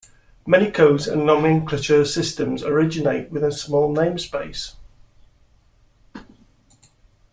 [0.47, 4.73] Many codes and nomenclatural systems originate within a small namespace.